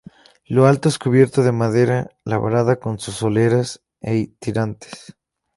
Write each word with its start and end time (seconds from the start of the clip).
Lo 0.47 0.65
alto 0.65 0.89
es 0.89 0.97
cubierto 0.97 1.43
de 1.43 1.51
madera 1.51 2.09
labrada 2.23 2.77
con 2.77 2.97
sus 2.97 3.13
soleras 3.17 3.83
e 4.01 4.29
tirantes. 4.39 5.15